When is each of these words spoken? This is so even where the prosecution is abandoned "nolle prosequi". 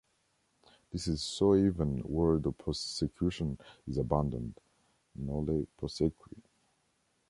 This 0.91 1.07
is 1.07 1.21
so 1.21 1.55
even 1.55 1.99
where 1.99 2.39
the 2.39 2.51
prosecution 2.51 3.59
is 3.87 3.99
abandoned 3.99 4.59
"nolle 5.15 5.67
prosequi". 5.79 6.41